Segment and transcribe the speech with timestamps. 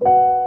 [0.00, 0.37] you